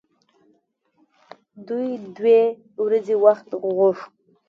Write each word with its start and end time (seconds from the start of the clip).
دوی 1.67 1.89
دوې 2.17 2.41
ورځې 2.83 3.15
وخت 3.25 3.47
وغوښت. 3.63 4.09